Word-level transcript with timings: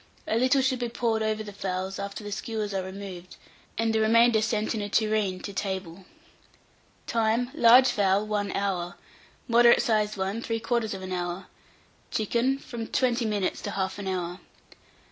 A 0.27 0.35
little 0.35 0.63
should 0.63 0.79
be 0.79 0.89
poured 0.89 1.21
over 1.21 1.43
the 1.43 1.53
fowls, 1.53 1.99
after 1.99 2.23
the 2.23 2.31
skewers 2.31 2.73
are 2.73 2.81
removed, 2.81 3.35
and 3.77 3.93
the 3.93 3.99
remainder 3.99 4.41
sent 4.41 4.73
in 4.73 4.81
a 4.81 4.89
tureen 4.89 5.39
to 5.41 5.53
table. 5.53 6.05
Time. 7.05 7.51
Large 7.53 7.89
fowl, 7.89 8.25
1 8.25 8.51
hour; 8.53 8.95
moderate 9.47 9.83
sized 9.83 10.17
one, 10.17 10.41
3/4 10.41 11.13
hour; 11.13 11.45
chicken, 12.09 12.57
from 12.57 12.87
20 12.87 13.25
minutes 13.25 13.61
to 13.61 13.69
1/2 13.69 14.07
hour. 14.07 14.39